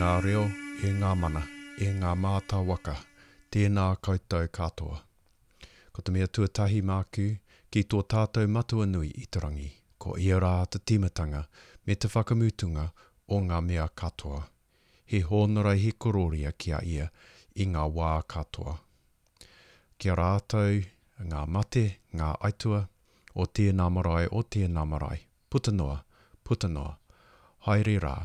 ngā 0.00 0.10
reo, 0.24 0.42
e 0.80 0.88
ngā 0.96 1.08
mana, 1.22 1.40
e 1.76 1.86
ngā 2.02 2.10
māta 2.24 2.56
waka, 2.66 2.92
tēnā 3.52 3.82
koutou 4.06 4.46
katoa. 4.58 4.94
Ko 5.92 6.00
te 6.06 6.14
mea 6.14 6.28
tuatahi 6.36 6.78
māku, 6.90 7.26
ki 7.70 7.82
tō 7.92 7.98
tātou 8.14 8.48
matua 8.54 8.86
nui 8.88 9.10
i 9.10 9.26
te 9.28 9.42
rangi, 9.44 9.66
ko 10.00 10.14
ia 10.26 10.38
rā 10.40 10.54
te 10.72 10.80
timatanga 10.88 11.42
me 11.84 11.98
te 12.04 12.08
whakamutunga 12.14 12.86
o 13.28 13.42
ngā 13.50 13.58
mea 13.68 13.90
katoa. 14.04 14.40
He 15.04 15.20
hōnarai 15.28 15.76
he 15.84 15.92
kororia 15.92 16.54
kia 16.56 16.80
ia 16.96 17.10
i 17.60 17.68
ngā 17.74 17.84
wā 18.00 18.14
katoa. 18.34 18.78
Kia 20.00 20.16
rātou, 20.16 20.80
ngā 21.28 21.44
mate, 21.58 21.84
ngā 22.16 22.32
aitua, 22.48 22.86
o 23.36 23.44
tēnā 23.60 23.90
marae, 23.98 24.32
o 24.32 24.40
tēnā 24.56 24.88
marae, 24.94 25.20
puta 25.52 25.76
noa, 25.76 26.00
puta 26.48 26.72
haere 27.68 28.00
rā, 28.08 28.18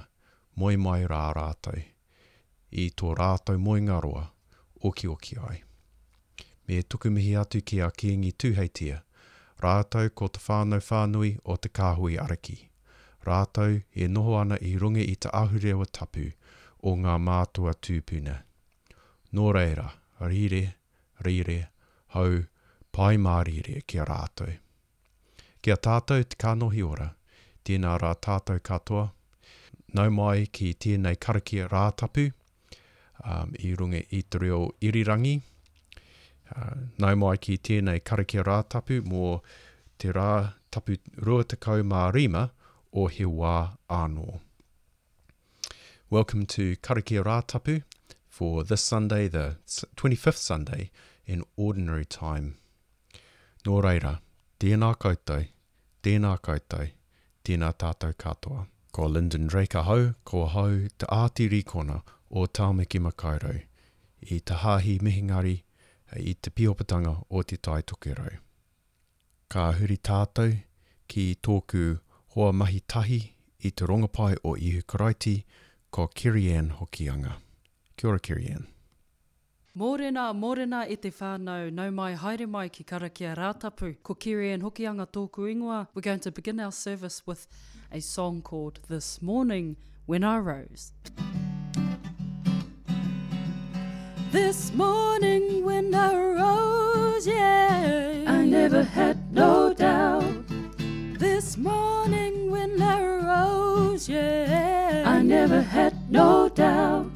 moi 0.55 0.75
mai 0.77 1.03
rā 1.11 1.23
rātai, 1.35 1.81
i 2.71 2.85
tō 2.97 3.11
rātau 3.19 3.59
moi 3.59 3.81
ngaroa, 3.83 4.23
oki 4.89 5.07
oki 5.11 5.35
ai. 5.43 5.57
Me 6.67 6.79
tukumihi 6.83 7.33
atu 7.41 7.59
ki 7.61 7.81
a 7.83 7.89
kiengi 7.91 8.31
tūheitia, 8.43 9.01
rātau 9.63 10.07
ko 10.21 10.29
te 10.31 10.39
whānau 10.45 10.79
whānui 10.87 11.33
o 11.43 11.57
te 11.57 11.69
kāhui 11.69 12.15
araki. 12.21 12.55
Rātau 13.27 13.75
e 13.93 14.07
noho 14.15 14.37
ana 14.39 14.57
i 14.61 14.75
runga 14.79 15.03
i 15.03 15.15
te 15.17 15.29
ahurewa 15.33 15.87
tapu 15.97 16.27
o 16.81 16.93
ngā 17.01 17.15
mātua 17.27 17.73
tūpuna. 17.87 18.35
Nō 19.35 19.51
reira, 19.57 19.89
rire, 20.21 20.63
rire, 21.25 21.65
hau, 22.15 22.43
pai 22.91 23.17
mārire 23.17 23.81
ki 23.85 23.99
a 23.99 24.05
Ki 24.05 24.57
Kia 25.71 25.75
tātou 25.75 26.23
te 26.23 26.37
kanohi 26.37 26.83
ora, 26.85 27.09
tēnā 27.65 27.97
rā 27.99 28.13
tātou 28.21 28.59
katoa, 28.59 29.09
nau 29.93 30.09
mai 30.11 30.45
ki 30.51 30.67
tēnei 30.83 31.15
karakia 31.25 31.67
rātapu 31.71 32.23
um, 32.31 33.53
i 33.67 33.73
runga 33.75 34.01
i 34.11 34.21
te 34.23 34.39
reo 34.43 34.61
irirangi. 34.81 35.35
Uh, 35.37 36.71
nau 36.97 37.15
mai 37.15 37.37
ki 37.37 37.57
tēnei 37.57 38.01
karakia 38.09 38.43
rātapu 38.43 38.97
mō 39.11 39.39
te 40.01 40.11
rātapu 40.17 40.97
ruatakau 41.27 41.85
mā 41.93 42.07
rima 42.15 42.47
o 42.91 43.07
he 43.07 43.25
wā 43.25 43.55
anō. 43.89 44.39
Welcome 46.09 46.45
to 46.47 46.75
Karakia 46.77 47.23
Rātapu 47.23 47.81
for 48.29 48.63
this 48.63 48.81
Sunday, 48.81 49.27
the 49.27 49.57
25th 49.67 50.37
Sunday 50.37 50.91
in 51.25 51.43
Ordinary 51.57 52.05
Time. 52.05 52.55
Nō 53.65 53.81
reira, 53.83 54.19
tēnā 54.59 54.93
koutou, 54.97 55.47
tēnā 56.03 56.37
koutou, 56.45 56.91
tēnā 57.43 57.73
tātou 57.73 58.13
katoa 58.13 58.67
ko 58.95 59.07
Lyndon 59.11 59.47
Drake 59.51 59.75
ahau, 59.75 60.15
ko 60.23 60.45
ahau 60.47 60.75
te 60.97 61.05
ātiri 61.11 61.59
kona 61.67 61.97
o 62.31 62.45
Tāmeki 62.47 63.01
Makairau, 63.03 63.57
i 64.31 64.37
te 64.39 64.55
hāhi 64.61 64.93
mihingari, 65.03 65.55
i 66.15 66.33
te 66.45 66.53
piopatanga 66.57 67.11
o 67.29 67.41
te 67.51 67.57
tai 67.67 67.81
tokerau. 67.91 68.37
Ka 69.51 69.67
huri 69.79 69.97
tātou 70.11 70.53
ki 71.11 71.25
tōku 71.49 71.81
hoa 72.37 72.53
mahi 72.61 72.79
tahi 72.95 73.19
i 73.67 73.73
te 73.73 73.89
rongapai 73.91 74.37
o 74.47 74.55
Ihu 74.55 74.85
Karaiti, 74.95 75.35
ko 75.91 76.07
Kirian 76.07 76.71
Hokianga. 76.79 77.35
Kia 77.97 78.09
ora 78.13 78.19
Kirianne. 78.19 78.74
Mōrena, 79.75 80.29
mōrena 80.31 80.89
e 80.89 80.95
te 80.95 81.09
whānau, 81.11 81.69
nau 81.69 81.89
mai 81.91 82.13
haere 82.15 82.47
mai 82.47 82.69
ki 82.69 82.85
karakia 82.85 83.33
rātapu. 83.35 83.89
Ko 84.01 84.13
kere 84.15 84.51
en 84.53 84.61
hokianga 84.61 85.05
tōku 85.05 85.49
ingoa, 85.51 85.87
we're 85.93 86.01
going 86.01 86.17
to 86.21 86.31
begin 86.31 86.61
our 86.61 86.71
service 86.71 87.27
with 87.27 87.45
a 87.91 87.99
song 87.99 88.41
called 88.41 88.79
This 88.87 89.21
Morning 89.21 89.75
When 90.05 90.23
I 90.23 90.37
Rose. 90.37 90.93
This 94.31 94.73
morning 94.73 95.65
when 95.65 95.93
I 95.93 96.21
rose, 96.21 97.27
yeah, 97.27 98.23
I 98.27 98.45
never 98.45 98.81
had 98.81 99.33
no 99.33 99.73
doubt. 99.73 100.23
This 101.19 101.57
morning 101.57 102.49
when 102.49 102.81
I 102.81 103.03
rose, 103.43 104.07
yeah, 104.07 105.03
I 105.05 105.21
never 105.21 105.61
had 105.61 106.09
no 106.09 106.47
doubt. 106.47 107.11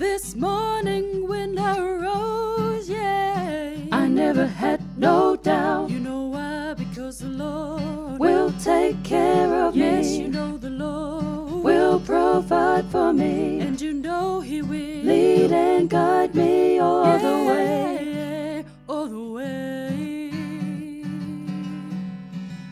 This 0.00 0.34
morning 0.34 1.28
when 1.28 1.58
I 1.58 1.78
rose, 1.78 2.88
yeah, 2.88 3.74
I 3.92 4.08
never 4.08 4.46
had 4.46 4.80
no 4.98 5.36
doubt. 5.36 5.90
You 5.90 5.98
know 5.98 6.22
why? 6.28 6.72
Because 6.72 7.18
the 7.18 7.28
Lord 7.28 8.18
will 8.18 8.50
take 8.52 8.96
care 9.04 9.54
of 9.62 9.76
yes, 9.76 10.06
me. 10.06 10.10
Yes, 10.12 10.18
you 10.18 10.28
know 10.28 10.56
the 10.56 10.70
Lord 10.70 11.52
will 11.62 12.00
provide 12.00 12.86
for 12.86 13.12
me. 13.12 13.60
And 13.60 13.78
you 13.78 13.92
know 13.92 14.40
He 14.40 14.62
will 14.62 15.04
lead 15.04 15.52
and 15.52 15.90
guide 15.90 16.34
me 16.34 16.78
all 16.78 17.04
yeah, 17.04 17.18
the 17.18 17.44
way. 17.44 18.64
All 18.88 19.06
the 19.06 19.30
way. 19.34 20.30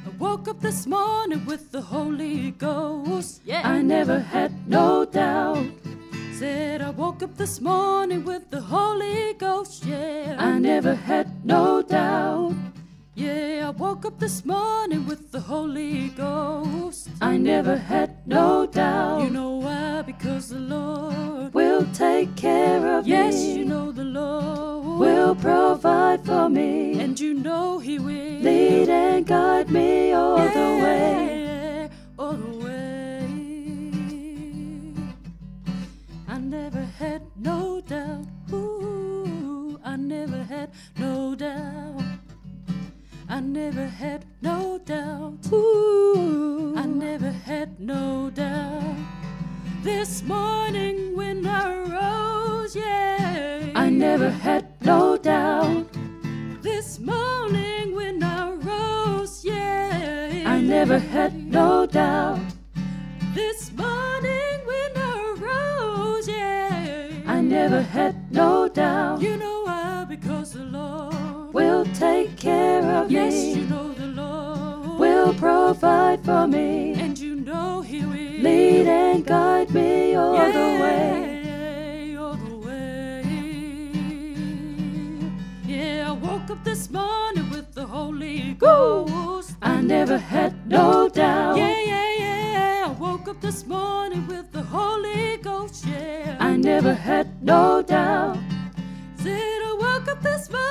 I 0.07 0.09
woke 0.19 0.49
up 0.49 0.63
this 0.63 0.87
morning 0.87 1.45
with 1.45 1.73
the 1.73 1.83
Holy 1.83 2.53
Ghost. 2.53 3.43
Yeah. 3.45 3.69
I 3.69 3.83
never 3.83 4.19
had 4.19 4.67
no 4.67 5.05
doubt. 5.05 5.67
Said 6.39 6.83
I 6.83 6.91
woke 6.91 7.25
up 7.25 7.37
this 7.37 7.61
morning 7.61 8.25
with 8.25 8.49
the 8.49 8.61
Holy 8.61 9.33
Ghost, 9.35 9.85
yeah. 9.85 10.37
I 10.39 10.57
never 10.61 10.95
had 10.95 11.45
no 11.45 11.83
doubt. 11.83 12.55
Yeah, 13.17 13.65
I 13.67 13.71
woke 13.71 14.05
up 14.07 14.21
this 14.21 14.45
morning 14.45 15.05
with 15.05 15.33
the 15.33 15.41
Holy 15.41 16.11
Ghost. 16.11 17.09
I 17.21 17.39
never 17.39 17.77
had 17.77 18.25
no 18.25 18.67
doubt. 18.69 19.25
You 19.25 19.31
know 19.31 19.57
why? 19.57 20.03
Because 20.03 20.51
the 20.51 20.61
Lord 20.61 21.55
will 21.55 21.85
take 21.93 22.37
care 22.37 22.87
of 22.97 23.05
yes, 23.09 23.35
me. 23.35 23.49
Yes, 23.49 23.57
you 23.59 23.65
know 23.65 23.91
the 23.91 24.05
Lord 24.05 25.01
will 25.01 25.35
provide 25.35 26.25
for 26.25 26.49
me. 26.49 27.01
And 27.01 27.19
you 27.19 27.35
know 27.35 27.81
He 27.81 27.99
will 27.99 28.39
lead 28.49 28.89
and 28.89 29.27
guide 29.27 29.71
me 29.73 30.13
all 30.13 30.39
yeah. 30.39 30.55
the 30.55 30.85
way. 30.85 31.38
I 43.39 43.41
never 43.41 43.87
had 43.87 44.25
no 44.43 44.79
doubt. 44.85 45.47
Ooh, 45.53 46.75
I 46.77 46.87
never 46.87 47.31
had 47.31 47.79
no 47.79 48.31
doubt. 48.31 48.97
This 49.85 50.25
morning 50.25 51.15
when 51.15 51.47
I 51.47 51.67
rose, 51.99 52.75
yeah, 52.75 53.71
I 53.77 53.91
never 53.91 54.29
had 54.29 54.67
no 54.85 55.17
doubt. 55.17 55.87
This 56.63 56.99
morning 56.99 57.95
when 57.95 58.21
I 58.25 58.51
rose, 58.55 59.45
yeah, 59.45 60.43
I 60.45 60.61
never 60.61 60.99
had 60.99 61.33
no 61.47 61.87
doubt. 61.87 62.48
care 72.41 72.85
of 72.95 73.11
yes, 73.11 73.33
me. 73.33 73.55
you 73.55 73.65
know 73.67 73.93
the 73.95 74.07
Lord 74.07 74.99
will 74.99 75.35
provide 75.35 76.25
for 76.25 76.47
me. 76.47 76.93
And 76.93 77.19
you 77.19 77.37
know 77.37 77.83
He 77.83 78.01
will 78.05 78.43
lead 78.47 78.87
and 78.87 79.27
guide 79.27 79.71
me 79.71 80.15
all 80.15 80.35
yeah, 80.35 80.51
the 80.53 80.83
way. 80.83 82.17
All 82.17 82.35
the 82.35 82.57
way. 82.67 83.23
Yeah, 85.67 86.09
I 86.11 86.13
woke 86.13 86.49
up 86.51 86.63
this 86.63 86.89
morning 86.91 87.51
with 87.51 87.75
the 87.75 87.85
Holy 87.87 88.55
Ghost. 88.55 89.55
I 89.61 89.81
never 89.81 90.17
had 90.19 90.69
no 90.69 91.09
doubt. 91.09 91.57
Yeah, 91.57 91.77
yeah, 91.93 92.11
yeah. 92.25 92.85
I 92.89 92.93
woke 92.93 93.27
up 93.29 93.41
this 93.41 93.67
morning 93.67 94.27
with 94.29 94.53
the 94.53 94.63
Holy 94.63 95.39
Ghost. 95.39 95.85
Yeah, 95.87 96.37
I 96.39 96.57
never 96.57 96.95
had 96.95 97.43
no 97.43 97.83
doubt. 97.83 98.39
Said 99.23 99.33
I 99.71 99.77
woke 99.81 100.09
up 100.09 100.23
this 100.23 100.49
morning. 100.49 100.65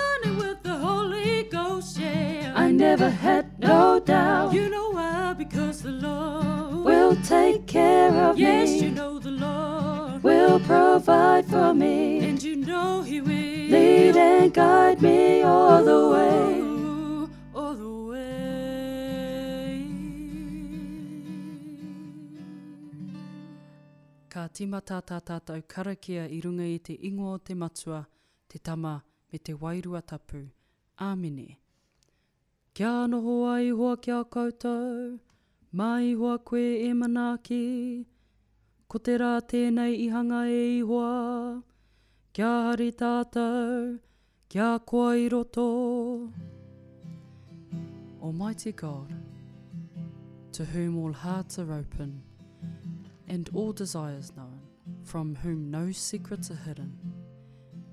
the 0.64 0.76
Holy 0.78 1.44
Ghost, 1.44 1.98
yeah. 2.00 2.54
I 2.56 2.72
never 2.72 3.10
had 3.10 3.60
no 3.60 4.00
doubt. 4.00 4.54
You 4.54 4.70
know 4.70 4.92
why? 4.92 5.34
Because 5.38 5.82
the 5.82 5.92
Lord 5.92 6.86
will 6.86 7.16
take 7.24 7.68
care 7.68 8.10
of 8.12 8.40
yes, 8.40 8.68
me. 8.70 8.74
Yes, 8.76 8.84
you 8.84 8.92
know 8.92 9.20
the 9.20 9.32
Lord 9.32 10.24
will 10.24 10.60
provide 10.60 11.46
for 11.46 11.74
me. 11.74 12.20
And 12.28 12.42
you 12.42 12.56
know 12.58 13.02
He 13.02 13.22
will 13.22 13.30
lead 13.30 14.18
and 14.18 14.54
guide 14.54 15.02
me 15.02 15.42
all 15.42 15.84
the 15.84 16.10
way. 16.10 16.64
ka 24.30 24.50
timata 24.54 25.02
tātou 25.02 25.62
karakia 25.68 26.26
i 26.30 26.40
runga 26.44 26.64
i 26.68 26.78
te 26.78 26.94
ingo 27.04 27.32
o 27.34 27.38
te 27.38 27.56
matua, 27.56 28.06
te 28.48 28.60
tama, 28.60 29.04
me 29.32 29.38
te 29.40 29.54
wairua 29.54 30.02
tapu. 30.02 30.48
Āmine. 31.02 31.58
Kia 32.74 33.08
noho 33.12 33.38
ai 33.52 33.70
hoa 33.70 33.98
kia 33.98 34.24
koutou, 34.26 35.20
mai 35.72 36.14
hoa 36.14 36.38
koe 36.38 36.68
e 36.88 36.94
manaki, 36.96 38.06
ko 38.88 39.00
te 39.04 39.18
rā 39.22 39.34
tēnei 39.54 39.98
i 40.06 40.08
hanga 40.14 40.44
e 40.48 40.62
i 40.78 40.80
hoa, 40.92 41.60
kia 42.34 42.54
hari 42.70 42.92
tātou, 43.02 43.98
kia 44.48 44.70
koa 44.88 45.16
i 45.18 45.28
roto. 45.30 45.68
Almighty 48.24 48.72
God, 48.72 49.12
to 50.54 50.66
whom 50.66 50.98
all 50.98 51.12
hearts 51.14 51.60
are 51.60 51.72
open 51.74 52.22
and 53.28 53.50
all 53.54 53.74
desires 53.74 54.32
known, 54.38 54.60
from 55.04 55.36
whom 55.36 55.70
no 55.70 55.92
secrets 55.92 56.50
are 56.50 56.62
hidden, 56.68 56.94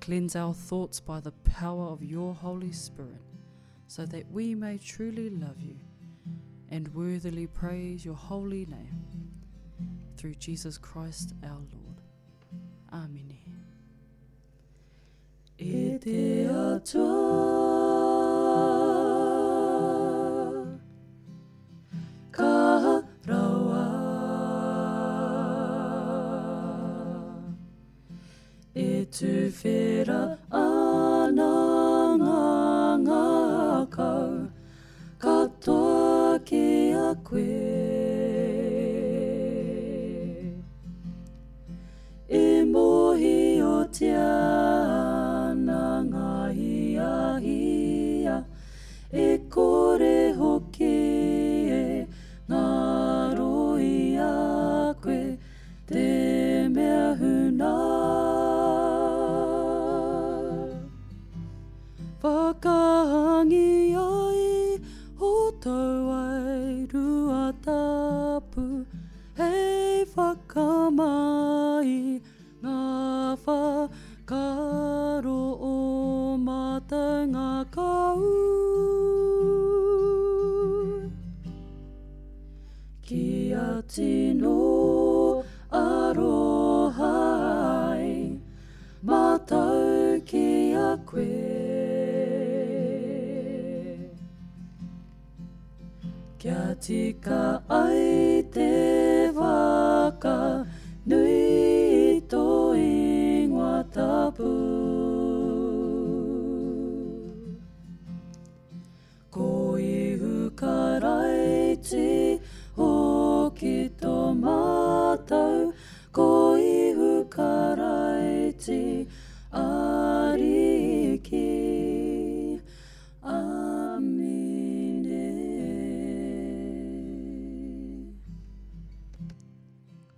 Cleanse 0.05 0.35
our 0.35 0.53
thoughts 0.53 0.99
by 0.99 1.19
the 1.19 1.31
power 1.31 1.87
of 1.87 2.03
your 2.03 2.35
Holy 2.35 2.71
Spirit, 2.71 3.23
so 3.87 4.05
that 4.05 4.31
we 4.31 4.53
may 4.53 4.77
truly 4.77 5.31
love 5.31 5.59
you 5.63 5.77
and 6.69 6.87
worthily 6.93 7.47
praise 7.47 8.05
your 8.05 8.13
holy 8.13 8.67
name. 8.67 9.31
Through 10.15 10.35
Jesus 10.35 10.77
Christ 10.77 11.33
our 11.43 11.57
Lord. 11.57 12.01
Amen. 12.93 13.31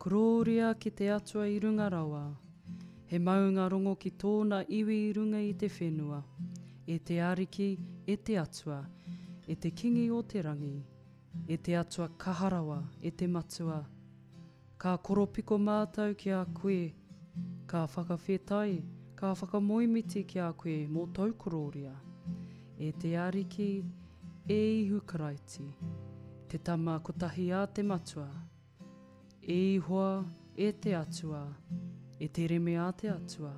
Kurōria 0.09 0.67
ki 0.79 0.87
te 0.95 1.09
atua 1.11 1.49
i 1.51 1.57
runga 1.59 1.89
rawa, 1.91 2.21
he 3.11 3.17
maunga 3.19 3.65
rongo 3.67 3.97
ki 3.99 4.13
tōna 4.15 4.61
iwi 4.77 4.95
i 5.09 5.09
runga 5.17 5.41
i 5.43 5.49
te 5.59 5.67
whenua, 5.67 6.21
e 6.87 6.95
te 7.09 7.17
ariki, 7.27 7.67
e 8.07 8.15
te 8.15 8.37
atua, 8.39 8.77
e 9.51 9.55
te 9.59 9.73
kingi 9.75 10.05
o 10.15 10.21
te 10.23 10.41
rangi, 10.47 10.79
e 11.51 11.57
te 11.57 11.75
atua 11.75 12.07
kaharawa, 12.23 12.79
e 13.03 13.11
te 13.19 13.27
matua. 13.27 13.81
Ka 14.79 14.95
koropiko 15.03 15.59
mātou 15.59 16.15
ki 16.15 16.31
a 16.39 16.45
koe, 16.61 16.87
ka 17.67 17.83
whakawhetai, 17.91 18.79
ka 19.19 19.35
whakamoimiti 19.35 20.23
ki 20.23 20.39
a 20.47 20.53
koe 20.53 20.85
mō 20.87 21.09
tau 21.19 21.35
kurōria. 21.43 21.91
E 22.79 22.93
te 22.95 23.11
ariki, 23.27 23.71
e 24.47 24.61
ihu 24.87 25.03
karaiti, 25.03 25.67
te 26.47 26.63
tama 26.69 26.95
kotahi 27.03 27.51
a 27.59 27.67
te 27.67 27.83
matua, 27.83 27.87
te 27.87 27.91
matua. 28.37 28.46
E 29.47 29.55
ihoa 29.75 30.25
e 30.57 30.71
te 30.73 30.93
atua, 30.93 31.47
e 32.19 32.27
te 32.27 32.45
reme 32.47 32.75
a 32.77 32.91
te 32.91 33.07
atua, 33.07 33.53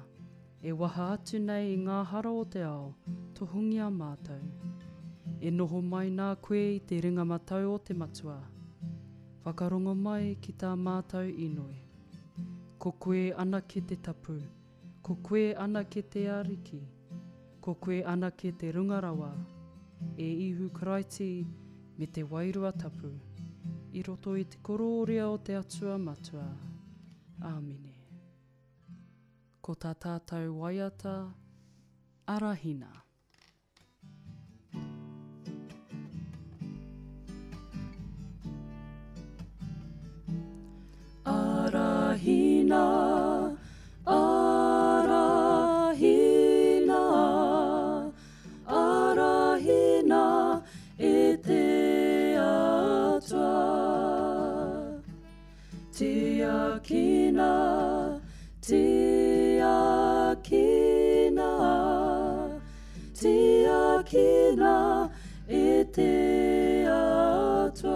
e 0.62 0.72
waha 0.72 1.06
atu 1.16 1.40
nei 1.42 1.72
i 1.74 1.78
ngā 1.82 1.96
hara 2.12 2.30
o 2.30 2.44
te 2.56 2.62
ao, 2.62 2.92
to 3.34 3.48
hungi 3.54 3.80
a 3.82 3.88
mātou. 3.96 4.44
E 5.42 5.50
noho 5.50 5.80
mai 5.82 6.12
nā 6.18 6.28
koe 6.48 6.62
i 6.76 6.76
te 6.92 7.00
ringa 7.02 7.26
matau 7.26 7.72
o 7.74 7.80
te 7.88 7.96
matua, 7.98 8.36
whakarongo 9.48 9.96
mai 10.04 10.36
ki 10.44 10.54
tā 10.64 10.76
mātou 10.88 11.26
inoi. 11.46 11.80
Ko 12.78 12.92
koe 13.06 13.24
ana 13.46 13.64
ki 13.74 13.82
te 13.90 13.98
tapu, 14.10 14.36
ko 15.02 15.16
koe 15.26 15.42
ana 15.64 15.82
ki 15.96 16.04
te 16.14 16.28
ariki, 16.38 16.84
ko 17.66 17.74
koe 17.82 18.04
ana 18.14 18.30
ki 18.30 18.54
te 18.62 18.70
rungarawa, 18.78 19.32
e 20.28 20.30
ihu 20.50 20.70
karaiti 20.78 21.32
me 21.98 22.06
Te 22.06 22.22
wairua 22.36 22.72
tapu 22.78 23.10
i 24.00 24.04
roto 24.04 24.36
i 24.36 24.44
te 24.46 24.58
kororia 24.64 25.28
o 25.30 25.38
te 25.38 25.56
atua 25.56 25.98
matua. 26.00 26.48
Āmine. 27.42 27.92
Ko 29.62 29.76
tā 29.76 29.92
tātou 30.04 30.56
waiata, 30.62 31.16
arahina. 32.38 32.96
Arahina. 41.26 42.84
Arahina. 42.84 43.19
atua, 66.90 67.92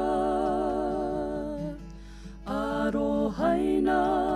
aro 2.48 3.30
hainau. 3.38 4.33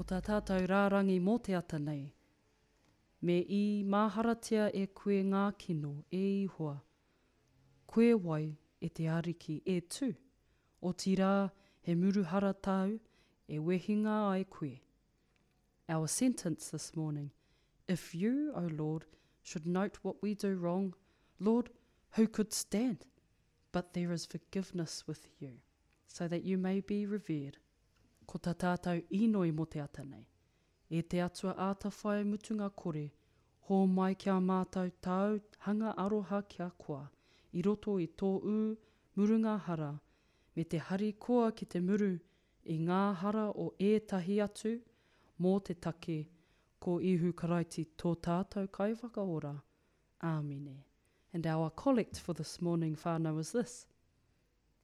ko 0.00 0.04
tā 0.08 0.18
tātou 0.24 0.62
rārangi 0.70 1.18
mō 1.20 1.32
te 1.44 1.52
ata 1.56 1.76
nei. 1.78 2.06
Me 3.28 3.34
i 3.52 3.82
māharatia 3.84 4.70
e 4.72 4.86
koe 4.96 5.18
ngā 5.28 5.42
kino 5.60 5.90
e 6.16 6.22
hoa. 6.56 6.78
Koe 7.92 8.14
wai 8.24 8.46
e 8.80 8.88
te 8.96 9.10
ariki 9.12 9.58
e 9.68 9.74
tū. 9.92 10.08
O 10.80 10.94
tira 11.04 11.50
he 11.84 11.94
muru 12.00 12.24
tāu 12.64 12.94
e 13.46 13.58
wehinga 13.58 14.16
ai 14.32 14.44
koe. 14.48 14.80
Our 15.86 16.06
sentence 16.08 16.70
this 16.70 16.96
morning. 16.96 17.30
If 17.86 18.14
you, 18.14 18.52
O 18.54 18.62
Lord, 18.72 19.04
should 19.42 19.66
note 19.66 19.98
what 20.00 20.22
we 20.22 20.34
do 20.34 20.54
wrong, 20.54 20.94
Lord, 21.40 21.68
who 22.12 22.26
could 22.26 22.54
stand? 22.54 23.04
But 23.70 23.92
there 23.92 24.12
is 24.12 24.24
forgiveness 24.24 25.04
with 25.06 25.28
you, 25.40 25.58
so 26.06 26.26
that 26.28 26.42
you 26.44 26.56
may 26.56 26.80
be 26.80 27.04
revered 27.04 27.58
ko 28.30 28.38
ta 28.38 28.52
tātou 28.54 29.00
inoi 29.10 29.50
mo 29.50 29.64
te 29.66 29.80
ata 29.82 30.04
nei. 30.06 30.22
E 30.98 31.02
te 31.02 31.18
atua 31.22 31.54
āta 31.70 31.90
whae 31.96 32.22
mutunga 32.26 32.68
kore, 32.82 33.08
hō 33.66 33.78
mai 33.94 34.12
kia 34.24 34.36
mātou 34.50 34.90
tau 35.06 35.34
hanga 35.66 35.90
aroha 36.04 36.38
kia 36.52 36.68
kua, 36.78 37.02
i 37.58 37.62
roto 37.66 37.96
i 38.02 38.06
tō 38.20 38.30
ū, 38.50 38.54
murunga 39.18 39.56
hara, 39.66 39.90
me 40.54 40.62
te 40.64 40.78
hari 40.90 41.12
koa 41.26 41.50
ki 41.58 41.66
te 41.74 41.82
muru, 41.86 42.12
i 42.74 42.76
ngā 42.86 43.00
hara 43.22 43.48
o 43.50 43.66
ētahi 43.90 44.36
atu, 44.44 44.76
mō 45.42 45.54
te 45.66 45.74
take, 45.86 46.20
ko 46.80 46.98
ihu 47.12 47.32
karaiti 47.40 47.86
tō 48.00 48.14
tātou 48.28 48.70
kaiwhakaora. 48.78 49.56
Āmine. 50.30 50.76
And 51.32 51.46
our 51.46 51.70
collect 51.70 52.18
for 52.18 52.34
this 52.34 52.60
morning 52.60 52.94
whānau 52.96 53.38
is 53.40 53.52
this. 53.52 53.86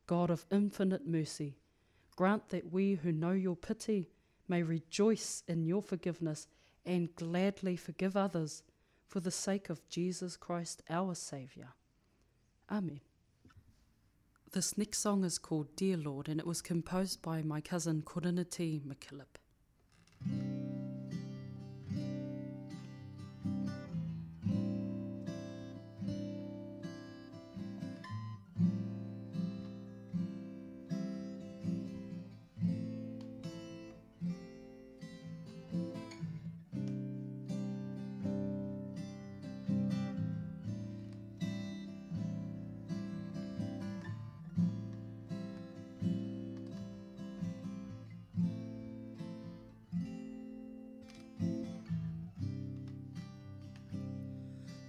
God 0.06 0.30
of 0.30 0.46
infinite 0.50 1.04
mercy, 1.06 1.54
Grant 2.16 2.48
that 2.48 2.72
we 2.72 2.94
who 2.94 3.12
know 3.12 3.32
your 3.32 3.54
pity 3.56 4.08
may 4.48 4.62
rejoice 4.62 5.42
in 5.46 5.66
your 5.66 5.82
forgiveness 5.82 6.48
and 6.86 7.14
gladly 7.14 7.76
forgive 7.76 8.16
others 8.16 8.62
for 9.06 9.20
the 9.20 9.30
sake 9.30 9.68
of 9.68 9.86
Jesus 9.88 10.36
Christ 10.36 10.82
our 10.88 11.14
Saviour. 11.14 11.74
Amen. 12.70 13.00
This 14.52 14.78
next 14.78 15.00
song 15.00 15.24
is 15.24 15.38
called 15.38 15.76
Dear 15.76 15.98
Lord 15.98 16.28
and 16.28 16.40
it 16.40 16.46
was 16.46 16.62
composed 16.62 17.20
by 17.20 17.42
my 17.42 17.60
cousin 17.60 18.00
Korinati 18.02 18.80
McKillop. 18.80 19.36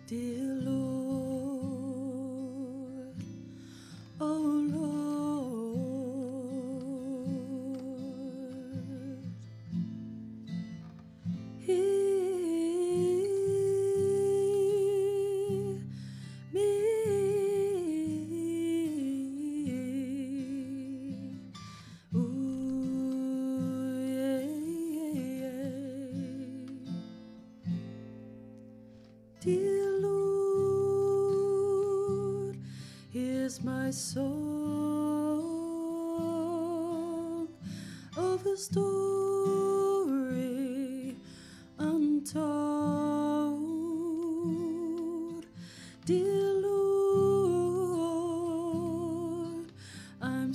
Dear 0.07 0.55
Lord. 0.63 0.76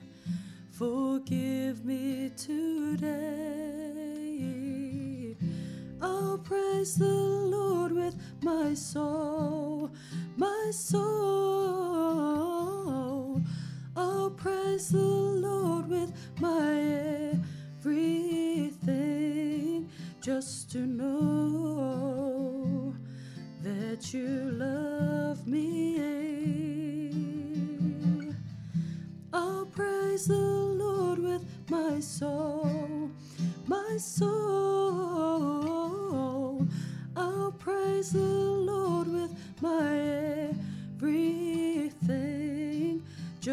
forgive 0.70 1.84
me 1.84 2.30
today. 2.36 5.36
I'll 6.00 6.38
praise 6.38 6.96
the 6.96 7.06
Lord 7.12 7.92
with 7.92 8.16
my 8.42 8.74
soul, 8.74 9.90
my 10.36 10.70
soul. 10.72 13.40
I'll 13.96 14.30
praise 14.30 14.88
the 14.90 15.17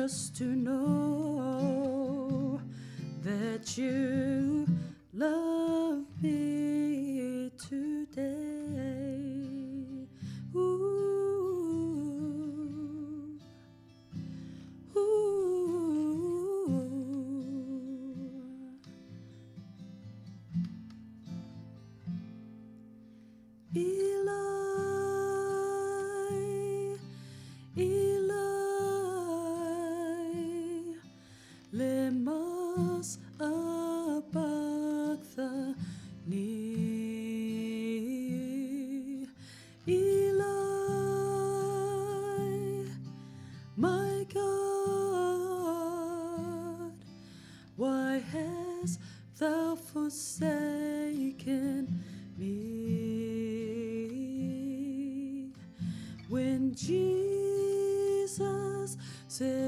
just 0.02 0.36
to 0.36 0.44
know 0.44 2.60
that 3.24 3.78
you 3.78 4.68
love 5.14 5.65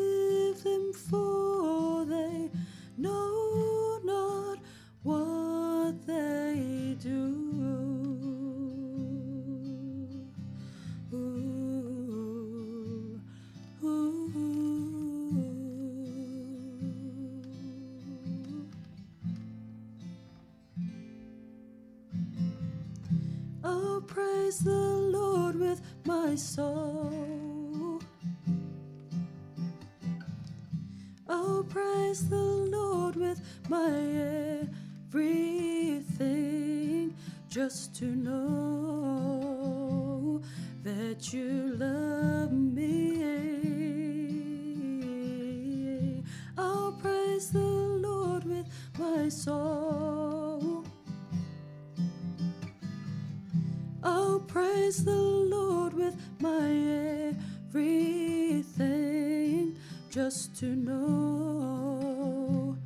praise 54.48 55.04
the 55.04 55.12
Lord 55.16 55.94
with 55.94 56.16
my 56.40 57.34
everything 57.68 59.78
just 60.10 60.56
to 60.60 60.68
know 60.76 62.78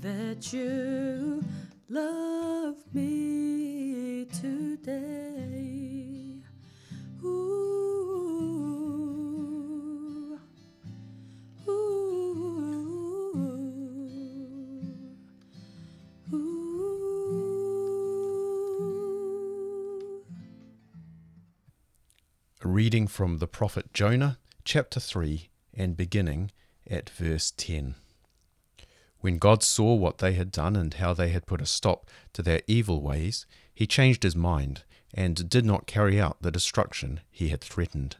that 0.00 0.52
you 0.52 1.42
love. 1.88 2.29
from 23.20 23.36
the 23.36 23.46
prophet 23.46 23.92
Jonah, 23.92 24.38
chapter 24.64 24.98
3, 24.98 25.50
and 25.74 25.94
beginning 25.94 26.52
at 26.90 27.10
verse 27.10 27.50
10. 27.54 27.94
When 29.20 29.36
God 29.36 29.62
saw 29.62 29.92
what 29.92 30.16
they 30.16 30.32
had 30.32 30.50
done 30.50 30.74
and 30.74 30.94
how 30.94 31.12
they 31.12 31.28
had 31.28 31.44
put 31.44 31.60
a 31.60 31.66
stop 31.66 32.08
to 32.32 32.40
their 32.42 32.62
evil 32.66 33.02
ways, 33.02 33.44
he 33.74 33.86
changed 33.86 34.22
his 34.22 34.34
mind 34.34 34.84
and 35.12 35.50
did 35.50 35.66
not 35.66 35.86
carry 35.86 36.18
out 36.18 36.40
the 36.40 36.50
destruction 36.50 37.20
he 37.30 37.50
had 37.50 37.60
threatened. 37.60 38.16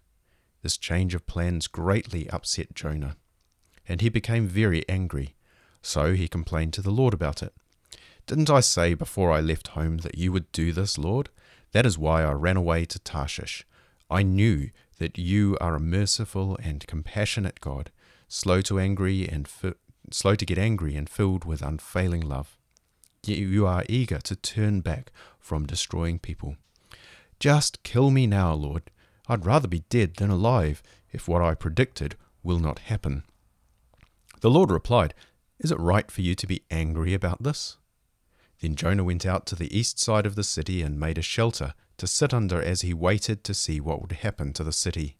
This 0.61 0.77
change 0.77 1.15
of 1.15 1.27
plans 1.27 1.67
greatly 1.67 2.29
upset 2.29 2.75
Jonah, 2.75 3.17
and 3.89 4.03
he 4.03 4.11
became 4.11 4.47
very 4.49 4.87
angry. 4.87 5.35
So 5.81 6.13
he 6.13 6.29
complained 6.29 6.75
to 6.75 6.83
the 6.83 6.91
Lord 6.93 7.15
about 7.15 7.43
it. 7.43 7.55
Didn't 8.27 8.51
I 8.51 8.61
say 8.61 8.93
before 8.93 9.31
I 9.31 9.41
left 9.41 9.69
home 9.69 9.97
that 10.07 10.19
you 10.19 10.31
would 10.33 10.53
do 10.53 10.73
this, 10.73 10.99
Lord? 10.99 11.31
That 11.73 11.87
is 11.87 11.97
why 11.97 12.23
I 12.23 12.33
ran 12.33 12.59
away 12.59 12.85
to 12.85 12.99
Tarshish. 12.99 13.65
I 14.13 14.23
knew 14.25 14.69
that 15.01 15.17
you 15.19 15.57
are 15.63 15.75
a 15.75 15.81
merciful 15.81 16.57
and 16.63 16.87
compassionate 16.87 17.61
God, 17.63 17.91
slow 18.29 18.61
to 18.61 18.79
angry 18.79 19.27
and 19.27 19.49
fi- 19.49 19.73
slow 20.11 20.35
to 20.37 20.45
get 20.47 20.59
angry 20.59 20.95
and 20.95 21.09
filled 21.09 21.45
with 21.47 21.63
unfailing 21.63 22.21
love. 22.21 22.57
you 23.27 23.67
are 23.67 23.83
eager 23.89 24.19
to 24.19 24.35
turn 24.37 24.81
back 24.83 25.11
from 25.39 25.65
destroying 25.67 26.19
people. 26.19 26.57
Just 27.39 27.83
kill 27.83 28.11
me 28.11 28.27
now, 28.27 28.53
Lord. 28.55 28.85
I'd 29.29 29.45
rather 29.47 29.69
be 29.69 29.85
dead 29.91 30.17
than 30.17 30.29
alive 30.31 30.83
if 31.13 31.27
what 31.29 31.41
I 31.43 31.55
predicted 31.55 32.15
will 32.43 32.59
not 32.59 32.79
happen. 32.81 33.23
The 34.43 34.51
Lord 34.51 34.71
replied, 34.71 35.13
Is 35.59 35.71
it 35.73 35.79
right 35.81 36.11
for 36.11 36.21
you 36.23 36.35
to 36.35 36.47
be 36.47 36.63
angry 36.71 37.13
about 37.15 37.43
this? 37.43 37.77
Then 38.63 38.75
Jonah 38.75 39.05
went 39.05 39.25
out 39.27 39.45
to 39.47 39.57
the 39.57 39.75
east 39.79 39.99
side 39.99 40.25
of 40.27 40.35
the 40.35 40.45
city 40.45 40.81
and 40.83 40.99
made 41.01 41.17
a 41.19 41.23
shelter 41.23 41.73
to 42.01 42.07
sit 42.07 42.33
under 42.33 42.63
as 42.63 42.81
he 42.81 42.95
waited 42.95 43.45
to 43.45 43.53
see 43.53 43.79
what 43.79 44.01
would 44.01 44.13
happen 44.13 44.55
to 44.55 44.65
the 44.65 44.73
city. 44.73 45.19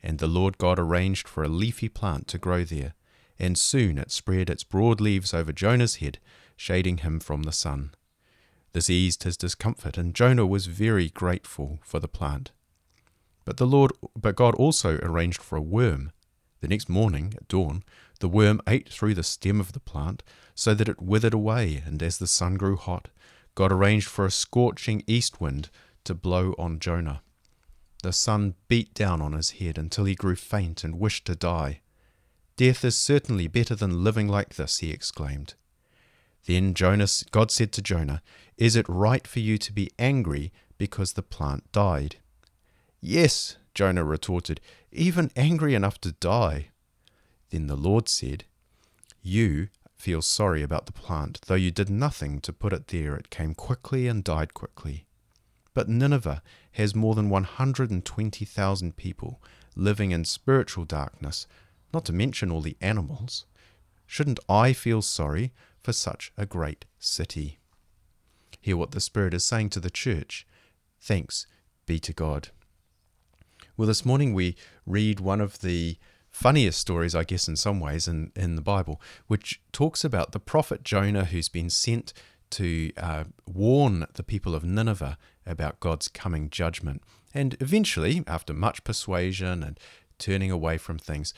And 0.00 0.18
the 0.20 0.28
Lord 0.28 0.58
God 0.58 0.78
arranged 0.78 1.26
for 1.26 1.42
a 1.42 1.48
leafy 1.48 1.88
plant 1.88 2.28
to 2.28 2.38
grow 2.38 2.62
there, 2.62 2.94
and 3.36 3.58
soon 3.58 3.98
it 3.98 4.12
spread 4.12 4.48
its 4.48 4.62
broad 4.62 5.00
leaves 5.00 5.34
over 5.34 5.50
Jonah's 5.52 5.96
head, 5.96 6.20
shading 6.56 6.98
him 6.98 7.18
from 7.18 7.42
the 7.42 7.50
sun. 7.52 7.94
This 8.74 8.88
eased 8.88 9.24
his 9.24 9.36
discomfort, 9.36 9.98
and 9.98 10.14
Jonah 10.14 10.46
was 10.46 10.66
very 10.66 11.08
grateful 11.10 11.80
for 11.82 11.98
the 11.98 12.06
plant. 12.06 12.52
But 13.44 13.56
the 13.56 13.66
Lord 13.66 13.90
but 14.16 14.36
God 14.36 14.54
also 14.54 14.98
arranged 15.02 15.42
for 15.42 15.56
a 15.56 15.60
worm. 15.60 16.12
The 16.60 16.68
next 16.68 16.88
morning, 16.88 17.34
at 17.36 17.48
dawn, 17.48 17.82
the 18.20 18.28
worm 18.28 18.60
ate 18.68 18.88
through 18.88 19.14
the 19.14 19.22
stem 19.24 19.58
of 19.58 19.72
the 19.72 19.80
plant, 19.80 20.22
so 20.54 20.74
that 20.74 20.88
it 20.88 21.02
withered 21.02 21.34
away, 21.34 21.82
and 21.84 22.00
as 22.04 22.18
the 22.18 22.28
sun 22.28 22.54
grew 22.54 22.76
hot, 22.76 23.08
God 23.56 23.72
arranged 23.72 24.06
for 24.06 24.24
a 24.24 24.30
scorching 24.30 25.02
east 25.08 25.40
wind 25.40 25.70
to 26.04 26.14
blow 26.14 26.54
on 26.58 26.78
Jonah. 26.78 27.22
The 28.02 28.12
sun 28.12 28.54
beat 28.68 28.92
down 28.94 29.20
on 29.22 29.32
his 29.32 29.52
head 29.52 29.78
until 29.78 30.04
he 30.04 30.14
grew 30.14 30.36
faint 30.36 30.84
and 30.84 30.98
wished 31.00 31.24
to 31.26 31.34
die. 31.34 31.80
Death 32.56 32.84
is 32.84 32.96
certainly 32.96 33.48
better 33.48 33.74
than 33.74 34.04
living 34.04 34.28
like 34.28 34.54
this, 34.54 34.78
he 34.78 34.90
exclaimed. 34.90 35.54
Then 36.46 36.74
Jonas, 36.74 37.24
God 37.30 37.50
said 37.50 37.72
to 37.72 37.82
Jonah, 37.82 38.20
Is 38.58 38.76
it 38.76 38.88
right 38.88 39.26
for 39.26 39.40
you 39.40 39.56
to 39.58 39.72
be 39.72 39.90
angry 39.98 40.52
because 40.76 41.14
the 41.14 41.22
plant 41.22 41.70
died? 41.72 42.16
Yes, 43.00 43.56
Jonah 43.74 44.04
retorted, 44.04 44.60
even 44.92 45.30
angry 45.36 45.74
enough 45.74 45.98
to 46.02 46.12
die. 46.12 46.68
Then 47.50 47.66
the 47.66 47.76
Lord 47.76 48.08
said, 48.08 48.44
You 49.22 49.68
feel 49.96 50.20
sorry 50.20 50.62
about 50.62 50.84
the 50.84 50.92
plant, 50.92 51.40
though 51.46 51.54
you 51.54 51.70
did 51.70 51.88
nothing 51.88 52.40
to 52.42 52.52
put 52.52 52.74
it 52.74 52.88
there. 52.88 53.16
It 53.16 53.30
came 53.30 53.54
quickly 53.54 54.06
and 54.06 54.22
died 54.22 54.52
quickly. 54.52 55.03
But 55.74 55.88
Nineveh 55.88 56.42
has 56.72 56.94
more 56.94 57.14
than 57.14 57.28
120,000 57.28 58.96
people 58.96 59.42
living 59.76 60.12
in 60.12 60.24
spiritual 60.24 60.84
darkness, 60.84 61.46
not 61.92 62.04
to 62.06 62.12
mention 62.12 62.50
all 62.50 62.60
the 62.60 62.76
animals. 62.80 63.44
Shouldn't 64.06 64.40
I 64.48 64.72
feel 64.72 65.02
sorry 65.02 65.52
for 65.82 65.92
such 65.92 66.32
a 66.38 66.46
great 66.46 66.84
city? 67.00 67.58
Hear 68.60 68.76
what 68.76 68.92
the 68.92 69.00
Spirit 69.00 69.34
is 69.34 69.44
saying 69.44 69.70
to 69.70 69.80
the 69.80 69.90
church. 69.90 70.46
Thanks 71.00 71.46
be 71.86 71.98
to 71.98 72.12
God. 72.12 72.48
Well, 73.76 73.88
this 73.88 74.06
morning 74.06 74.32
we 74.32 74.54
read 74.86 75.18
one 75.18 75.40
of 75.40 75.60
the 75.60 75.98
funniest 76.30 76.80
stories, 76.80 77.14
I 77.14 77.24
guess, 77.24 77.48
in 77.48 77.56
some 77.56 77.80
ways, 77.80 78.06
in, 78.06 78.30
in 78.36 78.54
the 78.54 78.62
Bible, 78.62 79.00
which 79.26 79.60
talks 79.72 80.04
about 80.04 80.30
the 80.30 80.38
prophet 80.40 80.84
Jonah 80.84 81.24
who's 81.24 81.48
been 81.48 81.68
sent 81.68 82.12
to 82.50 82.92
uh, 82.96 83.24
warn 83.46 84.06
the 84.14 84.22
people 84.22 84.54
of 84.54 84.64
Nineveh 84.64 85.18
about 85.46 85.80
God's 85.80 86.08
coming 86.08 86.50
judgment. 86.50 87.02
And 87.32 87.56
eventually, 87.60 88.22
after 88.26 88.52
much 88.52 88.84
persuasion 88.84 89.62
and 89.62 89.78
turning 90.18 90.50
away 90.50 90.78
from 90.78 90.98
things, 90.98 91.34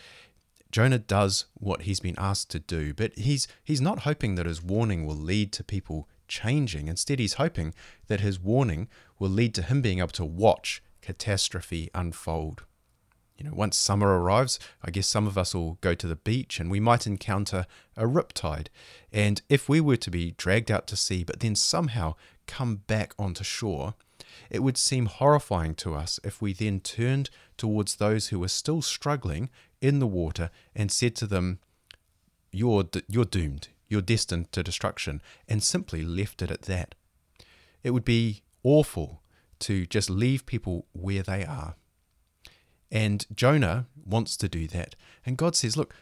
Jonah 0.71 0.99
does 0.99 1.47
what 1.55 1.83
he's 1.83 2.01
been 2.01 2.17
asked 2.19 2.51
to 2.51 2.59
do, 2.59 2.93
but 2.93 3.15
he's, 3.17 3.49
he's 3.65 3.81
not 3.81 4.01
hoping 4.01 4.35
that 4.35 4.47
his 4.47 4.63
warning 4.63 5.07
will 5.07 5.15
lead 5.17 5.53
to 5.53 5.65
people 5.65 6.09
changing. 6.29 6.89
Instead, 6.89 7.19
he's 7.19 7.35
hoping 7.35 7.73
that 8.09 8.21
his 8.21 8.39
warning 8.39 8.89
will 9.19 9.31
lead 9.31 9.55
to 9.55 9.63
him 9.63 9.81
being 9.81 10.01
able 10.01 10.09
to 10.09 10.25
watch 10.25 10.83
catastrophe 11.01 11.89
unfold 11.95 12.65
you 13.39 13.45
know, 13.45 13.53
once 13.55 13.77
summer 13.77 14.19
arrives, 14.19 14.59
I 14.83 14.91
guess 14.91 15.07
some 15.07 15.27
of 15.27 15.37
us 15.37 15.55
will 15.55 15.79
go 15.81 15.95
to 15.95 16.07
the 16.07 16.17
beach 16.17 16.59
and 16.59 16.71
we 16.71 16.81
might 16.81 17.07
encounter 17.07 17.67
a 17.97 18.07
rip 18.07 18.33
tide. 18.33 18.71
And 19.13 19.43
if 19.49 19.69
we 19.69 19.81
were 19.81 19.97
to 19.97 20.11
be 20.11 20.33
dragged 20.33 20.71
out 20.71 20.87
to 20.89 20.97
sea 20.97 21.23
but 21.25 21.41
then 21.41 21.55
somehow 21.55 22.15
come 22.47 22.77
back 22.87 23.15
onto 23.19 23.45
shore, 23.45 23.95
it 24.51 24.61
would 24.63 24.77
seem 24.79 25.07
horrifying 25.07 25.75
to 25.77 25.95
us 25.95 26.19
if 26.25 26.41
we 26.41 26.53
then 26.53 26.81
turned 26.81 27.29
towards 27.57 27.97
those 27.97 28.29
who 28.29 28.39
were 28.39 28.49
still 28.49 28.81
struggling 28.83 29.51
in 29.81 29.99
the 29.99 30.07
water 30.07 30.51
and 30.75 30.91
said 30.91 31.15
to 31.17 31.27
them, 31.27 31.59
you're, 32.53 32.85
you're 33.09 33.25
doomed, 33.25 33.69
you're 33.89 34.01
destined 34.01 34.51
to 34.53 34.63
destruction, 34.63 35.21
and 35.49 35.63
simply 35.63 36.03
left 36.03 36.41
it 36.41 36.51
at 36.51 36.63
that. 36.63 36.95
It 37.83 37.91
would 37.91 38.05
be 38.05 38.43
awful 38.63 39.21
to 39.59 39.85
just 39.85 40.09
leave 40.09 40.47
people 40.47 40.87
where 40.93 41.23
they 41.23 41.45
are. 41.45 41.75
And 42.91 43.27
Jonah 43.35 43.87
wants 44.05 44.37
to 44.39 44.49
do 44.49 44.67
that. 44.69 44.95
And 45.25 45.37
God 45.37 45.57
says, 45.57 45.77
Look, 45.77 45.95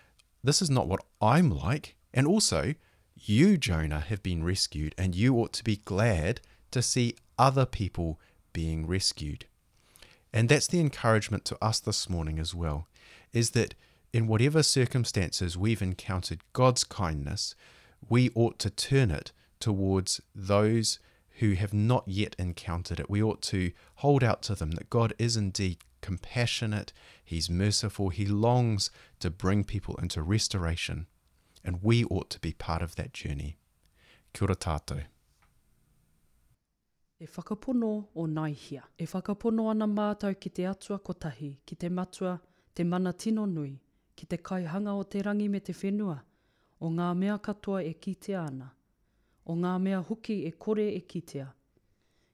this 0.43 0.61
is 0.61 0.71
not 0.71 0.87
what 0.89 1.05
I'm 1.21 1.51
like. 1.51 1.97
And 2.13 2.27
also, 2.27 2.75
you, 3.17 3.57
Jonah, 3.57 4.01
have 4.01 4.23
been 4.23 4.45
rescued, 4.45 4.95
and 4.99 5.15
you 5.15 5.37
ought 5.37 5.53
to 5.55 5.65
be 5.65 5.81
glad 5.85 6.41
to 6.73 6.83
see 6.83 7.15
other 7.39 7.65
people 7.65 8.21
being 8.53 8.87
rescued. 8.87 9.47
And 10.33 10.49
that's 10.49 10.67
the 10.67 10.81
encouragement 10.81 11.45
to 11.47 11.65
us 11.65 11.81
this 11.81 12.09
morning 12.11 12.39
as 12.39 12.55
well, 12.55 12.87
is 13.33 13.51
that 13.51 13.75
in 14.13 14.27
whatever 14.27 14.63
circumstances 14.63 15.57
we've 15.57 15.81
encountered 15.83 16.41
God's 16.53 16.85
kindness, 16.85 17.55
we 18.09 18.31
ought 18.35 18.59
to 18.61 18.71
turn 18.71 19.11
it 19.11 19.33
towards 19.59 20.21
those 20.35 20.99
who 21.39 21.53
have 21.55 21.73
not 21.73 22.05
yet 22.07 22.37
encountered 22.39 23.01
it. 23.01 23.09
We 23.11 23.23
ought 23.23 23.43
to 23.43 23.73
hold 23.97 24.23
out 24.23 24.43
to 24.43 24.55
them 24.55 24.73
that 24.73 24.91
God 24.91 25.15
is 25.19 25.37
indeed 25.37 25.79
compassionate, 26.07 26.93
He's 27.25 27.49
merciful, 27.51 28.09
He 28.11 28.27
longs 28.27 28.91
to 29.19 29.31
bring 29.31 29.65
people 29.65 29.95
into 30.03 30.23
restoration, 30.23 31.07
and 31.65 31.79
we 31.83 32.05
ought 32.05 32.29
to 32.31 32.39
be 32.41 32.53
part 32.53 32.83
of 32.83 32.95
that 32.97 33.13
journey. 33.15 33.57
Kia 34.35 34.47
ora 34.47 34.57
tātou. 34.57 35.01
E 37.21 37.27
whakapono 37.27 38.07
o 38.17 38.27
Naihia. 38.27 38.83
E 38.99 39.07
whakapono 39.07 39.71
ana 39.71 39.87
mātou 39.87 40.35
ki 40.41 40.51
te 40.51 40.63
atua 40.67 40.99
kotahi, 40.99 41.55
ki 41.67 41.77
te 41.77 41.89
matua, 41.89 42.41
te 42.75 42.85
mana 42.85 43.13
tino 43.13 43.47
nui, 43.47 43.77
ki 44.17 44.27
te 44.27 44.37
kaihanga 44.37 44.97
o 45.01 45.03
te 45.05 45.23
rangi 45.23 45.49
me 45.49 45.61
te 45.61 45.73
whenua, 45.83 46.19
o 46.81 46.91
ngā 46.99 47.11
mea 47.17 47.39
katoa 47.39 47.85
e 47.91 47.95
kitea 48.07 48.43
ana, 48.53 48.71
o 49.47 49.57
ngā 49.65 49.75
mea 49.87 50.03
huki 50.11 50.41
e 50.49 50.53
kore 50.67 50.89
e 50.99 51.03
kitea. 51.15 51.49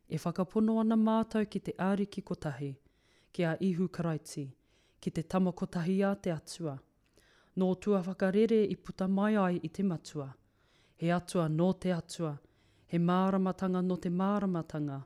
E 0.08 0.18
whakapono 0.18 0.80
ana 0.82 0.96
mātou 0.96 1.46
ki 1.46 1.60
te 1.68 1.76
āriki 1.88 2.24
kotahi, 2.32 2.72
ki 3.32 3.44
a 3.46 3.56
ihu 3.68 3.88
karaiti, 3.88 4.44
ki 5.00 5.10
te 5.10 5.22
tamakotahi 5.22 5.96
a 6.04 6.14
te 6.14 6.32
atua. 6.32 6.74
Nō 7.58 7.68
tua 7.82 8.00
whakarere 8.02 8.60
i 8.64 8.76
puta 8.76 9.08
mai 9.08 9.36
ai 9.36 9.60
i 9.62 9.68
te 9.68 9.82
matua. 9.82 10.28
He 10.96 11.10
atua 11.12 11.46
nō 11.48 11.68
te 11.82 11.92
atua, 11.92 12.32
he 12.92 12.98
māramatanga 12.98 13.80
nō 13.86 13.96
te 14.02 14.08
māramatanga, 14.10 14.98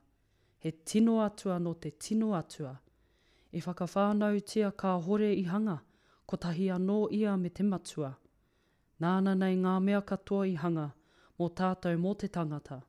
he 0.64 0.72
tino 0.92 1.18
atua 1.24 1.58
nō 1.60 1.72
te 1.80 1.90
tino 2.06 2.32
atua. 2.34 2.74
I 3.54 3.58
e 3.60 3.62
whakawhānau 3.62 4.40
tia 4.52 4.72
kā 4.74 4.96
hore 5.06 5.28
i 5.32 5.44
hanga, 5.46 5.76
ko 6.26 6.36
tahi 6.36 6.66
anō 6.74 6.96
ia 7.14 7.36
me 7.38 7.50
te 7.54 7.62
matua. 7.62 8.08
Nāna 9.00 9.36
nei 9.38 9.54
ngā 9.60 9.76
mea 9.84 10.00
katoa 10.02 10.48
i 10.50 10.56
hanga, 10.58 10.88
mō 11.38 11.48
tātou 11.60 12.00
mō 12.02 12.14
te 12.22 12.30
tangata. 12.38 12.80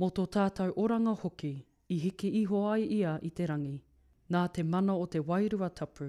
Mō 0.00 0.08
tō 0.16 0.24
tātou 0.38 0.72
oranga 0.80 1.12
hoki, 1.26 1.52
i 1.94 1.96
hiki 1.96 2.28
iho 2.42 2.60
ai 2.70 2.86
ia 2.98 3.12
i 3.28 3.30
te 3.38 3.46
rangi. 3.46 3.74
Nā 4.34 4.40
te 4.56 4.62
mana 4.74 4.94
o 4.98 5.04
te 5.14 5.20
wairua 5.30 5.68
tapu, 5.80 6.08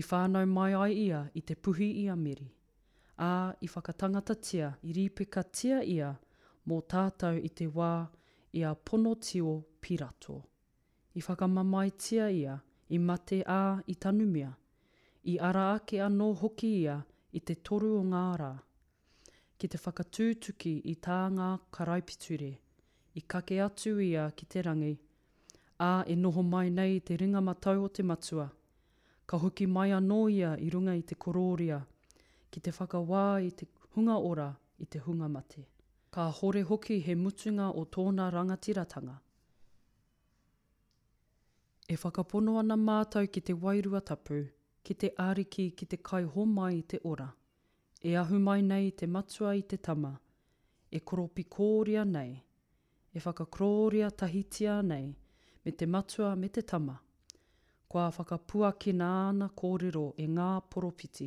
i 0.00 0.02
whānau 0.08 0.46
mai 0.48 0.70
ai 0.84 0.94
ia 1.06 1.20
i 1.40 1.42
te 1.50 1.56
puhi 1.64 1.88
i 2.02 2.04
meri. 2.24 2.46
Ā, 3.20 3.52
i 3.66 3.68
whakatangata 3.72 4.36
tia, 4.48 4.68
i 4.90 4.94
rīpika 4.96 5.42
tia 5.60 5.82
ia, 5.96 6.10
mō 6.68 6.78
tātou 6.94 7.42
i 7.48 7.50
te 7.60 7.66
wā 7.74 7.90
i 8.56 8.62
a 8.64 8.72
pono 8.86 9.12
tio 9.28 9.58
pirato. 9.84 10.38
I 11.18 11.22
whakamamai 11.26 11.92
tia 12.06 12.30
ia, 12.40 12.54
i 12.88 12.98
mate 12.98 13.42
ā 13.56 13.60
i 13.92 13.96
tanumia, 14.04 14.54
i 15.32 15.36
ara 15.50 15.66
ake 15.74 16.00
anō 16.06 16.30
hoki 16.44 16.70
ia 16.78 16.94
i 17.38 17.42
te 17.44 17.58
toru 17.70 17.92
o 18.00 18.04
ngārā. 18.14 18.52
Ki 19.60 19.68
te 19.68 19.78
whakatūtuki 19.84 20.72
i 20.94 20.96
tā 21.08 21.20
ngā 21.36 21.50
karaipiture, 21.76 22.52
i 23.20 23.20
kake 23.34 23.60
atu 23.66 23.98
ia 24.06 24.28
ki 24.36 24.46
te 24.54 24.64
rangi 24.64 24.94
ā 25.80 26.04
e 26.08 26.14
noho 26.16 26.42
mai 26.44 26.68
nei 26.70 26.98
te 27.00 27.16
ringa 27.16 27.40
matau 27.40 27.84
o 27.84 27.88
te 27.88 28.02
matua. 28.04 28.44
Ka 29.26 29.36
hoki 29.38 29.66
mai 29.66 29.90
anō 29.96 30.20
ia 30.30 30.52
i 30.60 30.68
runga 30.70 30.92
i 30.98 31.02
te 31.02 31.14
kororia, 31.14 31.78
ki 32.52 32.60
te 32.60 32.72
whakawā 32.76 33.24
i 33.46 33.50
te 33.56 33.66
hunga 33.96 34.18
ora 34.20 34.50
i 34.78 34.84
te 34.86 34.98
hunga 35.06 35.28
mate. 35.28 35.64
Ka 36.10 36.28
hore 36.40 36.60
hoki 36.68 36.98
he 37.00 37.14
mutunga 37.14 37.70
o 37.72 37.84
tōna 37.84 38.28
rangatiratanga. 38.34 39.16
E 41.90 41.96
whakapono 41.96 42.58
ana 42.60 42.76
mātou 42.76 43.26
ki 43.30 43.40
te 43.40 43.54
wairua 43.56 44.00
tapu, 44.02 44.42
ki 44.82 44.94
te 44.94 45.12
āriki, 45.18 45.70
ki 45.76 45.86
te 45.86 45.96
kai 45.98 46.24
ho 46.26 46.44
mai 46.46 46.82
te 46.82 47.00
ora. 47.08 47.30
E 48.02 48.14
ahu 48.16 48.38
mai 48.40 48.60
nei 48.62 48.90
te 48.96 49.06
matua 49.06 49.56
i 49.56 49.62
te 49.64 49.76
tama, 49.76 50.12
e 50.90 51.00
koropi 51.00 51.44
kōria 51.50 52.04
nei, 52.06 52.36
e 53.12 53.18
whakakrōria 53.20 54.10
tahitia 54.16 54.78
nei, 54.82 55.10
me 55.64 55.72
te 55.72 55.86
matua 55.86 56.34
me 56.36 56.48
te 56.48 56.62
tama. 56.62 56.98
Kua 57.88 58.08
whakapuakina 58.18 59.08
ana 59.28 59.48
kōrero 59.60 60.04
e 60.22 60.26
ngā 60.36 60.48
poropiti. 60.70 61.26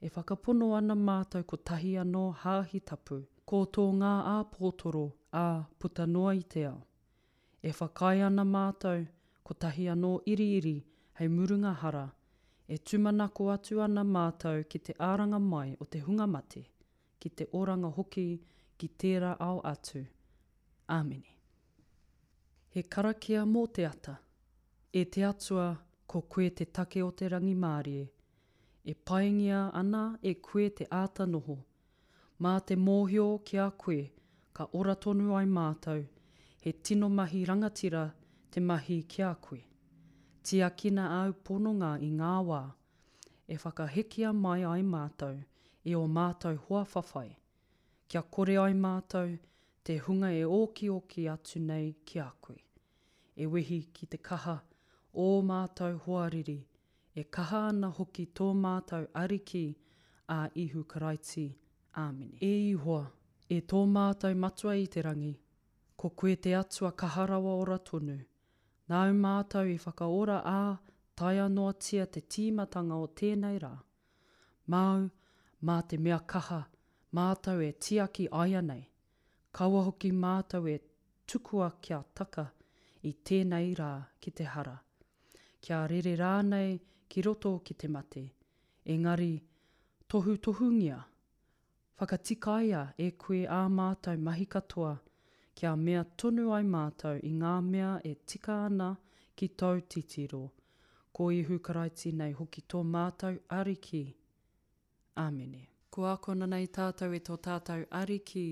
E 0.00 0.08
whakapono 0.14 0.70
ana 0.78 0.96
mātou 1.08 1.44
ko 1.50 1.58
tahi 1.70 1.92
anō 2.02 2.22
hāhi 2.42 2.80
tapu, 2.90 3.18
ko 3.46 3.60
tō 3.76 3.84
ngā 4.00 4.14
āpōtoro 4.32 5.04
a 5.32 5.44
puta 5.78 6.06
noa 6.06 6.32
i 6.38 6.42
te 6.54 6.64
ao. 6.70 6.78
E 7.62 7.72
whakai 7.80 8.24
ana 8.30 8.44
mātou 8.54 9.04
ko 9.44 9.58
tahi 9.66 9.86
anō 9.92 10.12
iriiri 10.34 10.74
hei 11.20 11.28
murunga 11.38 11.74
hara, 11.84 12.06
e 12.68 12.78
tumanako 12.78 13.50
atu 13.54 13.80
ana 13.84 14.02
mātou 14.16 14.64
ki 14.72 14.80
te 14.88 14.96
āranga 15.10 15.40
mai 15.48 15.76
o 15.80 15.84
te 15.84 16.00
hunga 16.08 16.26
mate, 16.32 16.64
ki 17.20 17.32
te 17.40 17.48
oranga 17.54 17.92
hoki, 18.00 18.28
ki 18.78 18.92
tērā 19.04 19.36
ao 19.48 19.60
atu. 19.74 20.02
Āmeni 20.90 21.35
he 22.76 22.82
karakia 22.82 23.44
mō 23.48 23.60
te 23.72 23.84
ata. 23.88 24.12
E 24.92 25.02
te 25.12 25.22
atua, 25.24 25.66
ko 26.06 26.20
koe 26.34 26.50
te 26.58 26.64
take 26.78 26.98
o 27.02 27.06
te 27.20 27.28
rangi 27.32 27.54
mārie. 27.60 28.02
E 28.84 28.92
paingia 28.94 29.60
ana 29.78 30.02
e 30.22 30.34
koe 30.46 30.66
te 30.80 30.84
āta 30.96 31.24
noho. 31.26 31.56
Mā 32.44 32.52
te 32.68 32.76
mōhio 32.88 33.24
ki 33.50 33.60
a 33.64 33.70
koe, 33.84 34.02
ka 34.52 34.66
ora 34.80 34.92
tonu 35.04 35.32
ai 35.38 35.46
mātou, 35.54 36.02
he 36.64 36.74
tino 36.88 37.08
mahi 37.08 37.46
rangatira 37.48 38.02
te 38.52 38.60
mahi 38.60 39.00
ki 39.14 39.24
a 39.30 39.32
koe. 39.40 39.62
a 40.68 40.70
kina 40.76 41.04
au 41.22 41.32
pononga 41.32 41.96
i 42.08 42.10
ngā 42.20 42.34
wā, 42.50 42.60
e 43.50 43.56
whakahekia 43.64 44.30
mai 44.34 44.62
ai 44.64 44.82
mātou, 44.86 45.40
e 45.84 45.94
o 45.98 46.04
mātou 46.06 46.54
hua 46.68 46.84
whawhai. 46.92 47.32
Kia 48.06 48.22
kore 48.22 48.58
ai 48.62 48.72
mātou, 48.74 49.32
te 49.82 49.96
hunga 50.06 50.30
e 50.30 50.44
oki 50.44 50.90
oki 50.94 51.26
atu 51.28 51.58
nei 51.58 51.94
ki 52.04 52.18
a 52.22 52.30
koe 52.40 52.56
e 53.36 53.46
wehi 53.52 53.80
ki 53.92 54.06
te 54.12 54.16
kaha 54.28 54.54
o 55.20 55.24
mātou 55.48 55.98
hoariri, 56.06 56.56
e 57.16 57.24
kaha 57.36 57.66
ana 57.70 57.90
hoki 57.98 58.24
tō 58.38 58.46
mātou 58.60 59.06
ariki 59.24 59.66
a 60.36 60.46
ihu 60.64 60.84
karaiti. 60.84 61.46
Āmini. 62.00 62.36
E 62.44 62.50
ihoa, 62.74 63.06
e 63.48 63.62
tō 63.64 63.78
mātou 63.88 64.36
matua 64.36 64.74
i 64.76 64.82
te 64.92 65.00
rangi, 65.06 65.30
ko 65.96 66.10
koe 66.10 66.34
te 66.44 66.50
atua 66.58 66.90
kaharawa 66.92 67.54
ora 67.60 67.78
tonu. 67.90 68.16
Nau 68.92 69.14
mātou 69.20 69.64
i 69.72 69.78
whakaora 69.80 70.42
ā, 70.50 70.58
tai 71.16 71.38
anoa 71.40 71.72
tia 71.80 72.04
te 72.12 72.20
tīmatanga 72.20 72.98
o 73.00 73.06
tēnei 73.20 73.56
rā. 73.64 73.72
Māu, 74.74 75.06
mā 75.64 75.78
te 75.88 75.96
mea 75.96 76.18
kaha, 76.34 76.66
mātou 77.16 77.64
e 77.64 77.70
tiaki 77.86 78.28
aia 78.44 78.60
nei. 78.60 78.84
Kaua 79.56 79.86
hoki 79.88 80.12
mātou 80.12 80.68
e 80.68 80.76
tukua 81.32 81.70
kia 81.80 82.02
taka, 82.12 82.50
i 83.06 83.12
tēnei 83.28 83.74
rā 83.78 83.88
ki 84.24 84.32
te 84.38 84.44
hara. 84.52 84.72
Kia 85.64 85.76
rere 85.90 86.12
rānei 86.20 86.72
ki 87.12 87.22
roto 87.26 87.52
ki 87.68 87.76
te 87.82 87.90
mate. 87.96 88.22
Engari, 88.94 89.32
tohu 90.14 90.34
tohungia. 90.48 90.96
Whakatikaia 92.00 92.80
e 92.98 93.12
koe 93.22 93.44
ā 93.58 93.62
mātou 93.78 94.18
mahi 94.28 94.46
katoa. 94.56 94.94
Kia 95.56 95.72
mea 95.84 96.02
tonu 96.22 96.50
ai 96.56 96.62
mātou 96.74 97.18
i 97.24 97.32
ngā 97.40 97.54
mea 97.70 97.92
e 98.10 98.14
tika 98.32 98.58
ana 98.66 98.90
ki 99.36 99.48
tau 99.62 99.78
titiro. 99.96 100.42
Ko 101.16 101.30
i 101.32 101.42
hukaraiti 101.48 102.10
nei 102.12 102.34
hoki 102.40 102.66
tō 102.74 102.82
mātou 102.92 103.38
ariki. 103.60 104.02
Āmene. 105.26 105.62
Ko 105.94 106.04
ako 106.10 106.34
nanei 106.42 106.66
tātou 106.68 107.14
e 107.16 107.22
tō 107.30 107.38
tātou 107.46 107.86
ariki, 108.02 108.48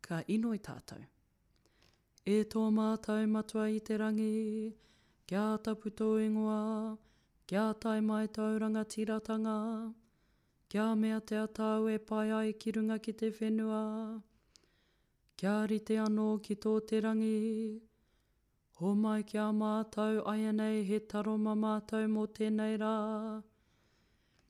ka 0.00 0.22
ino 0.38 0.54
i 0.56 0.62
tātou. 0.68 1.02
E 2.30 2.44
tō 2.50 2.60
mātou 2.74 3.24
matua 3.26 3.64
i 3.76 3.80
te 3.86 3.96
rangi, 3.98 4.70
kia 5.26 5.46
tapu 5.68 5.90
tō 6.00 6.06
ingoa, 6.24 6.96
kia 7.50 7.64
tai 7.84 7.94
mai 8.00 8.28
tauranga 8.36 8.84
tiratanga, 8.92 9.54
kia 10.68 10.84
mea 11.00 11.18
te 11.30 11.40
atau 11.40 11.88
e 11.90 11.96
pai 11.98 12.30
ai 12.30 12.52
ki 12.52 12.74
runga 12.78 12.98
ki 13.02 13.16
te 13.22 13.30
whenua, 13.40 13.80
kia 15.36 15.56
rite 15.72 15.98
anō 16.04 16.28
ki 16.44 16.54
tō 16.62 16.76
te 16.92 17.02
rangi, 17.02 17.82
ho 18.78 18.94
mai 19.02 19.26
kia 19.34 19.48
mātou 19.58 20.22
aia 20.36 20.54
nei 20.62 20.82
he 20.92 21.00
taro 21.14 21.34
ma 21.46 21.58
mātou 21.66 22.06
mō 22.14 22.28
tēnei 22.38 22.78
rā, 22.86 22.94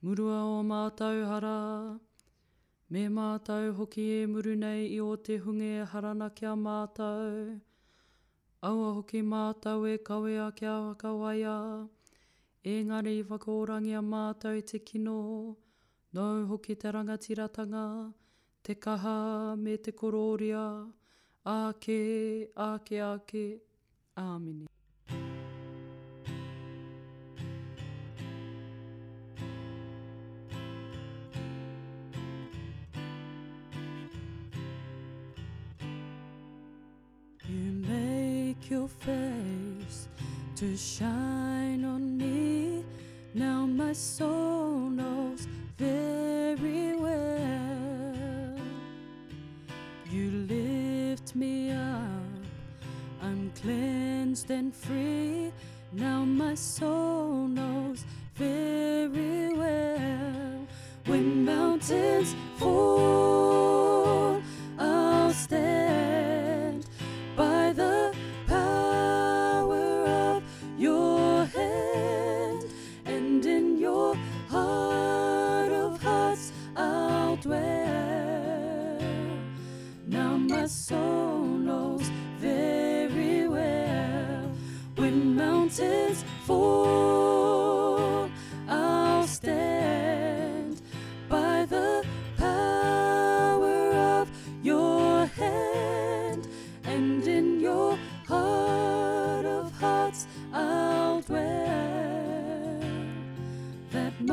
murua 0.05 0.45
o 0.61 0.61
mātou 0.61 0.67
mātou 0.73 1.25
hara, 1.33 1.57
Me 2.93 3.03
mātou 3.09 3.73
hoki 3.77 4.03
e 4.15 4.27
muru 4.29 4.53
nei 4.55 4.83
i 4.93 4.97
o 5.01 5.13
te 5.17 5.39
hunge 5.41 5.69
e 5.81 5.85
harana 5.93 6.27
kia 6.39 6.51
mātou. 6.65 7.55
Aua 8.69 8.91
hoki 8.99 9.23
mātou 9.29 9.87
e 9.89 9.95
kawea 10.09 10.51
kia 10.55 10.75
kawaia. 11.03 11.55
Engari 12.75 13.17
whakorangi 13.25 13.95
a 14.01 14.03
mātou 14.11 14.61
te 14.73 14.81
kino. 14.91 15.17
Nau 16.13 16.45
hoki 16.53 16.75
te 16.85 16.93
rangatiratanga, 16.93 17.87
te 18.63 18.75
kaha 18.77 19.17
me 19.57 19.79
te 19.79 19.93
kororia. 20.05 20.67
Ake, 21.59 22.01
ake, 22.67 23.01
ake. 23.09 23.49
Āmini. 24.21 24.72
face 39.05 40.07
to 40.55 40.77
shine 40.77 41.85
on 41.85 42.17
me. 42.17 42.85
Now 43.35 43.67
my 43.67 43.93
soul 43.95 44.79
knows 45.01 45.49
very 45.77 46.95
well. 46.97 48.55
You 50.09 50.31
lift 50.49 51.35
me 51.35 51.73
up, 51.73 52.45
I'm 53.21 53.51
cleansed 53.61 54.49
and 54.53 54.73
free. 54.73 55.51
Now 55.93 56.25
my 56.25 56.55
soul 56.55 57.49
knows 57.49 58.05
very 58.37 59.53
well. 59.55 60.67
When 61.09 61.45
mountains 61.45 62.37
fall. 62.57 62.72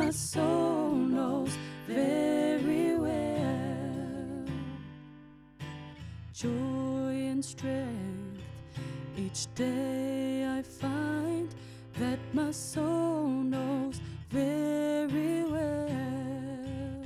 my 0.09 0.13
soul 0.15 0.91
knows 1.13 1.55
very 1.87 2.95
well. 2.97 4.43
Joy 6.33 7.11
and 7.31 7.45
strength, 7.45 8.41
each 9.15 9.41
day 9.53 10.47
I 10.57 10.63
find 10.63 11.47
that 11.99 12.17
my 12.33 12.49
soul 12.49 13.27
knows 13.53 14.01
very 14.31 15.43
well. 15.43 17.01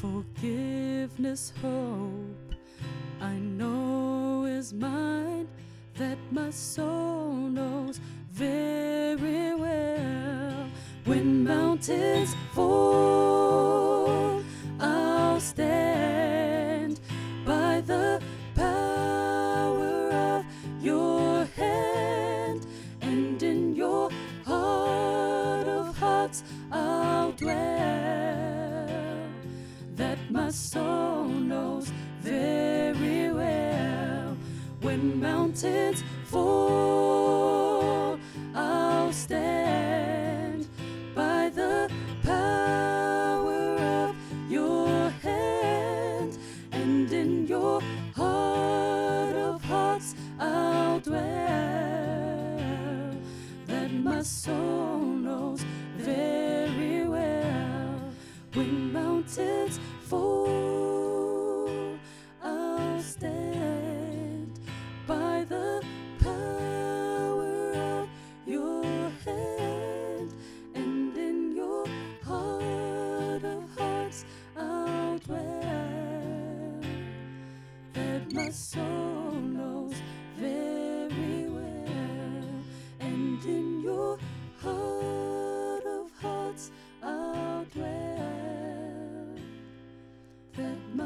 Forgiveness, 0.00 1.52
hope, 1.60 2.54
I 3.20 3.34
know 3.34 4.46
is 4.46 4.72
mine, 4.72 5.46
that 5.98 6.16
my 6.32 6.50
soul. 6.50 7.03
When 11.06 11.44
mountains 11.44 12.34
fall, 12.54 14.42
I'll 14.80 15.38
stand 15.38 16.98
by 17.44 17.82
the 17.82 18.22
power 18.54 20.10
of 20.10 20.44
your 20.82 21.44
hand, 21.56 22.66
and 23.02 23.42
in 23.42 23.76
your 23.76 24.08
heart 24.46 25.68
of 25.68 25.98
hearts 25.98 26.42
I'll 26.72 27.32
dwell. 27.32 29.18
That 29.96 30.18
my 30.30 30.48
soul 30.50 31.28
knows 31.28 31.92
very 32.22 33.30
well 33.30 34.38
when 34.80 35.20
mountains 35.20 36.02
fall. 36.24 36.93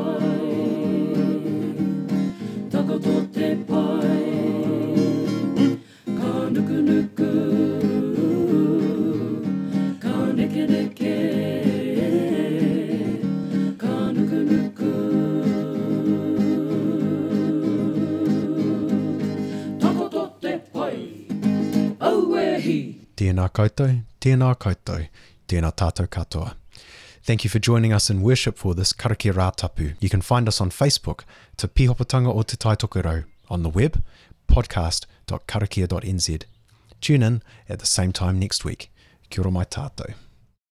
koutou, 23.57 23.97
tēnā 24.21 24.51
koutou, 24.61 24.99
tēnā 25.49 25.71
tātou 25.77 26.05
katoa. 26.13 26.51
Thank 27.25 27.43
you 27.43 27.49
for 27.49 27.57
joining 27.59 27.91
us 27.91 28.07
in 28.09 28.21
worship 28.21 28.55
for 28.57 28.73
this 28.75 28.93
karakia 28.93 29.33
Rātapu. 29.33 29.95
You 29.99 30.09
can 30.11 30.21
find 30.21 30.47
us 30.47 30.61
on 30.61 30.69
Facebook, 30.69 31.23
Te 31.57 31.67
Pihopatanga 31.67 32.33
o 32.35 32.41
Te 32.43 32.55
Taitokerau, 32.55 33.23
on 33.49 33.63
the 33.63 33.69
web, 33.69 34.01
podcast.karakia.nz. 34.49 36.43
Tune 37.01 37.23
in 37.23 37.41
at 37.67 37.79
the 37.79 37.85
same 37.87 38.11
time 38.13 38.37
next 38.39 38.63
week. 38.63 38.89
Kia 39.31 39.41
ora 39.43 39.49
mai 39.51 39.65
tātou. 39.65 40.26